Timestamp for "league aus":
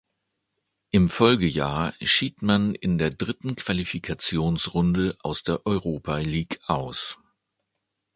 6.17-7.19